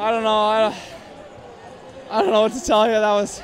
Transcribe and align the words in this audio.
I 0.00 0.12
don't 0.12 0.22
know. 0.22 0.30
I 0.30 0.60
don't, 0.60 0.76
I 2.08 2.22
don't 2.22 2.30
know 2.30 2.42
what 2.42 2.52
to 2.52 2.64
tell 2.64 2.86
you. 2.86 2.92
That 2.92 3.12
was 3.14 3.42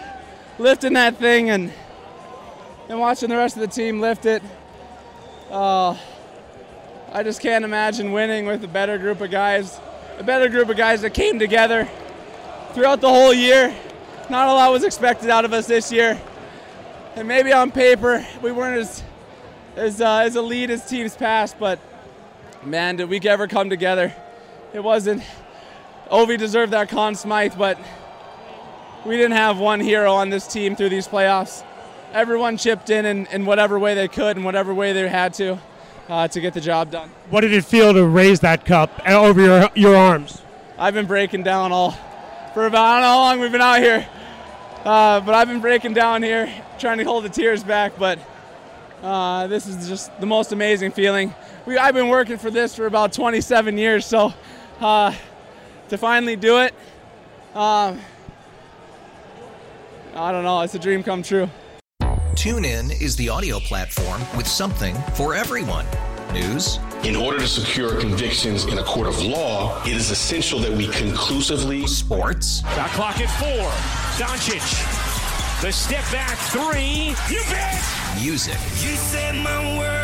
lifting 0.57 0.93
that 0.93 1.17
thing 1.17 1.51
and 1.51 1.73
and 2.89 3.01
watching 3.01 3.29
the 3.29 3.37
rest 3.37 3.57
of 3.57 3.62
the 3.62 3.67
team 3.67 4.01
lift 4.01 4.25
it. 4.25 4.41
Uh, 5.51 5.97
I 7.12 7.25
just 7.25 7.41
can't 7.41 7.65
imagine 7.65 8.12
winning 8.12 8.47
with 8.47 8.62
a 8.62 8.69
better 8.69 8.98
group 8.98 9.21
of 9.21 9.33
guys, 9.33 9.81
a 10.17 10.23
better 10.23 10.48
group 10.48 10.69
of 10.69 10.77
guys 10.77 11.01
that 11.01 11.11
came 11.11 11.41
together 11.41 11.89
throughout 12.73 13.01
the 13.01 13.09
whole 13.09 13.34
year. 13.34 13.75
Not 14.31 14.47
a 14.47 14.53
lot 14.53 14.71
was 14.71 14.84
expected 14.84 15.31
out 15.31 15.45
of 15.45 15.53
us 15.53 15.67
this 15.67 15.91
year, 15.91 16.21
and 17.17 17.27
maybe 17.27 17.53
on 17.53 17.73
paper 17.73 18.25
we 18.43 18.53
weren't 18.53 18.79
as 18.79 19.03
as 19.75 20.01
uh, 20.01 20.19
as 20.19 20.37
elite 20.37 20.71
as 20.71 20.89
teams 20.89 21.17
past, 21.17 21.59
but 21.59 21.81
man, 22.62 22.95
did 22.95 23.09
we 23.09 23.19
ever 23.23 23.48
come 23.48 23.71
together? 23.71 24.15
It 24.73 24.84
wasn't. 24.84 25.25
Ovi 26.15 26.39
deserved 26.39 26.73
that 26.73 26.91
Conn 26.91 27.17
Smythe, 27.17 27.55
but 27.59 27.77
we 29.05 29.17
didn't 29.17 29.33
have 29.33 29.59
one 29.59 29.81
hero 29.81 30.12
on 30.12 30.31
this 30.31 30.47
team 30.47 30.77
through 30.77 30.91
these 30.91 31.09
playoffs. 31.09 31.65
Everyone 32.12 32.56
chipped 32.56 32.89
in 32.89 33.05
in, 33.05 33.27
in 33.33 33.45
whatever 33.45 33.81
way 33.81 33.97
they 33.97 34.06
could, 34.06 34.37
in 34.37 34.45
whatever 34.45 34.73
way 34.73 34.93
they 34.93 35.09
had 35.09 35.34
to, 35.34 35.59
uh, 36.09 36.29
to 36.29 36.41
get 36.41 36.55
the 36.55 36.61
job 36.61 36.93
done. 36.93 37.11
What 37.31 37.41
did 37.41 37.53
it 37.53 37.65
feel 37.65 37.93
to 37.93 38.06
raise 38.06 38.39
that 38.41 38.65
cup 38.65 39.05
over 39.05 39.41
your, 39.41 39.69
your 39.75 39.97
arms? 39.97 40.41
I've 40.79 40.95
been 40.95 41.06
breaking 41.06 41.43
down 41.43 41.73
all 41.73 41.98
for 42.55 42.67
about 42.67 42.84
I 42.84 42.93
don't 42.93 43.03
know 43.03 43.09
how 43.09 43.19
long 43.19 43.41
we've 43.41 43.51
been 43.51 43.61
out 43.61 43.81
here, 43.81 44.06
uh, 44.84 45.19
but 45.19 45.34
I've 45.34 45.49
been 45.49 45.61
breaking 45.61 45.95
down 45.95 46.23
here, 46.23 46.49
trying 46.78 46.99
to 46.99 47.05
hold 47.05 47.25
the 47.25 47.28
tears 47.28 47.65
back. 47.65 47.99
But 47.99 48.21
uh, 49.03 49.49
this 49.49 49.67
is 49.67 49.89
just 49.89 50.17
the 50.21 50.27
most 50.27 50.53
amazing 50.53 50.93
feeling. 50.93 51.34
We, 51.67 51.77
I've 51.77 51.95
been 51.95 52.09
working 52.09 52.39
for 52.39 52.53
this 52.53 52.77
for 52.77 52.87
about 52.87 53.12
27 53.12 53.77
years, 53.77 54.06
so 54.06 54.33
uh, 54.81 55.12
to 55.89 55.99
finally 55.99 56.37
do 56.37 56.59
it, 56.61 56.75
um, 57.55 58.01
I 60.15 60.33
don't 60.33 60.45
know, 60.45 60.61
it's 60.63 60.75
a 60.75 60.79
dream 60.79 61.03
come 61.03 61.23
true. 61.23 61.49
TuneIn 62.35 63.01
is 63.01 63.17
the 63.17 63.29
audio 63.29 63.59
platform 63.59 64.21
with 64.37 64.47
something 64.47 64.95
for 65.15 65.35
everyone. 65.35 65.87
News. 66.33 66.79
In 67.05 67.17
order 67.17 67.39
to 67.39 67.47
secure 67.47 68.01
convictions 68.01 68.65
in 68.65 68.79
a 68.79 68.83
court 68.83 69.07
of 69.07 69.23
law, 69.23 69.81
it 69.85 69.93
is 69.93 70.11
essential 70.11 70.59
that 70.61 70.73
we 70.73 70.89
conclusively. 70.89 71.87
Sports. 71.87 72.61
Shot 72.75 72.91
clock 72.91 73.21
at 73.21 73.31
four. 73.39 73.71
Doncic. 74.19 74.61
The 75.62 75.71
step 75.73 76.05
back 76.11 76.37
three. 76.51 77.15
You 77.35 77.43
bet. 77.51 77.83
Music. 78.21 78.59
You 78.83 78.97
set 78.97 79.35
my 79.37 79.79
world 79.79 80.03